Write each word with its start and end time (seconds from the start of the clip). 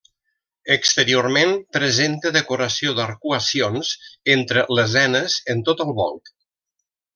Exteriorment 0.75 1.53
presenta 1.77 2.31
decoració 2.37 2.95
d'arcuacions 3.01 3.93
entre 4.39 4.65
lesenes 4.81 5.37
en 5.57 5.63
tot 5.71 5.85
el 5.89 5.95
volt. 6.03 6.35